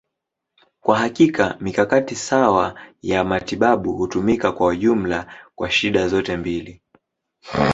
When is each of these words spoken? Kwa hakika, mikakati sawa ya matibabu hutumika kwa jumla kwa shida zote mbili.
Kwa 0.81 0.99
hakika, 0.99 1.57
mikakati 1.59 2.15
sawa 2.15 2.79
ya 3.01 3.23
matibabu 3.23 3.93
hutumika 3.93 4.51
kwa 4.51 4.75
jumla 4.75 5.27
kwa 5.55 5.71
shida 5.71 6.07
zote 6.07 6.37
mbili. 6.37 6.81